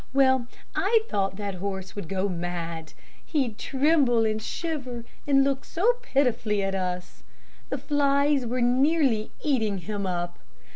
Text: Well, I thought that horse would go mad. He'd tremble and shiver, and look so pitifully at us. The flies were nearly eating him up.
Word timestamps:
Well, 0.13 0.47
I 0.75 1.01
thought 1.09 1.35
that 1.35 1.53
horse 1.53 1.95
would 1.95 2.09
go 2.09 2.27
mad. 2.27 2.93
He'd 3.23 3.59
tremble 3.59 4.25
and 4.25 4.41
shiver, 4.41 5.05
and 5.27 5.43
look 5.43 5.63
so 5.63 5.93
pitifully 6.01 6.63
at 6.63 6.73
us. 6.73 7.21
The 7.69 7.77
flies 7.77 8.47
were 8.47 8.61
nearly 8.61 9.29
eating 9.43 9.77
him 9.77 10.07
up. 10.07 10.39